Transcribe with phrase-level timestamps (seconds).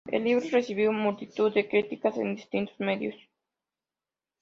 [0.09, 3.13] El libro recibió multitud de críticas en distintos medios.